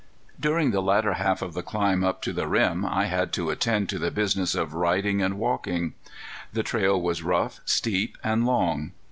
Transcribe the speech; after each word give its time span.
During 0.39 0.71
the 0.71 0.81
latter 0.81 1.13
half 1.13 1.43
of 1.43 1.53
the 1.53 1.61
climb 1.61 2.03
up 2.03 2.23
to 2.23 2.33
the 2.33 2.47
rim 2.47 2.87
I 2.87 3.05
had 3.05 3.31
to 3.33 3.51
attend 3.51 3.87
to 3.89 3.99
the 3.99 4.09
business 4.09 4.55
of 4.55 4.73
riding 4.73 5.21
and 5.21 5.37
walking. 5.37 5.93
The 6.53 6.63
trail 6.63 6.99
was 6.99 7.21
rough, 7.21 7.59
steep, 7.65 8.17
and 8.23 8.43
long. 8.43 8.93